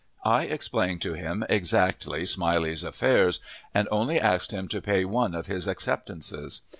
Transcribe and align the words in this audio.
I 0.25 0.45
explained 0.45 0.99
to 1.03 1.13
him 1.13 1.45
exactly 1.47 2.25
Smiley's 2.25 2.83
affairs, 2.83 3.39
and 3.71 3.87
only 3.91 4.19
asked 4.19 4.51
him 4.51 4.67
to 4.69 4.81
pay 4.81 5.05
one 5.05 5.35
of 5.35 5.45
his 5.45 5.67
acceptances. 5.67 6.61